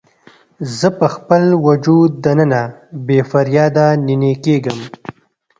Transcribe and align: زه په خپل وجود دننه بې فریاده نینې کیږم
زه 0.77 0.87
په 0.99 1.07
خپل 1.15 1.43
وجود 1.65 2.11
دننه 2.25 2.61
بې 3.05 3.19
فریاده 3.31 3.87
نینې 4.07 4.33
کیږم 4.43 4.79